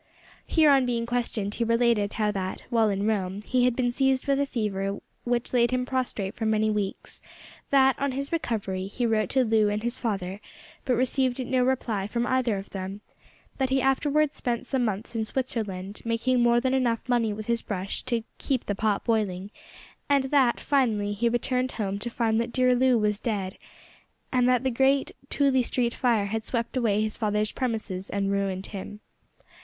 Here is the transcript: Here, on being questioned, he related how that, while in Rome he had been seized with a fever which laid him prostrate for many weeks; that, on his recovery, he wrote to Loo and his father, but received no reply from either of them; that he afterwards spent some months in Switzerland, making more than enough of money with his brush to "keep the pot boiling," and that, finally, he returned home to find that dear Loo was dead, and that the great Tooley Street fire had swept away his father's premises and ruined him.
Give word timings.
Here, 0.47 0.71
on 0.71 0.87
being 0.87 1.05
questioned, 1.05 1.53
he 1.53 1.63
related 1.63 2.13
how 2.13 2.31
that, 2.31 2.63
while 2.71 2.89
in 2.89 3.05
Rome 3.05 3.43
he 3.43 3.65
had 3.65 3.75
been 3.75 3.91
seized 3.91 4.25
with 4.25 4.39
a 4.39 4.47
fever 4.47 4.97
which 5.25 5.53
laid 5.53 5.69
him 5.69 5.85
prostrate 5.85 6.33
for 6.33 6.47
many 6.47 6.71
weeks; 6.71 7.21
that, 7.69 7.99
on 7.99 8.13
his 8.13 8.31
recovery, 8.31 8.87
he 8.87 9.05
wrote 9.05 9.29
to 9.29 9.43
Loo 9.45 9.69
and 9.69 9.83
his 9.83 9.99
father, 9.99 10.41
but 10.85 10.95
received 10.95 11.45
no 11.45 11.63
reply 11.63 12.07
from 12.07 12.25
either 12.25 12.57
of 12.57 12.71
them; 12.71 13.01
that 13.59 13.69
he 13.69 13.79
afterwards 13.79 14.33
spent 14.35 14.65
some 14.65 14.83
months 14.83 15.15
in 15.15 15.23
Switzerland, 15.23 16.01
making 16.03 16.41
more 16.41 16.59
than 16.59 16.73
enough 16.73 17.01
of 17.01 17.09
money 17.09 17.31
with 17.31 17.45
his 17.45 17.61
brush 17.61 18.01
to 18.01 18.23
"keep 18.39 18.65
the 18.65 18.73
pot 18.73 19.03
boiling," 19.05 19.51
and 20.09 20.23
that, 20.31 20.59
finally, 20.59 21.13
he 21.13 21.29
returned 21.29 21.73
home 21.73 21.99
to 21.99 22.09
find 22.09 22.41
that 22.41 22.51
dear 22.51 22.73
Loo 22.73 22.97
was 22.97 23.19
dead, 23.19 23.55
and 24.31 24.49
that 24.49 24.63
the 24.63 24.71
great 24.71 25.11
Tooley 25.29 25.61
Street 25.61 25.93
fire 25.93 26.25
had 26.25 26.41
swept 26.43 26.75
away 26.75 27.03
his 27.03 27.15
father's 27.17 27.51
premises 27.51 28.09
and 28.09 28.31
ruined 28.31 28.65
him. 28.65 28.99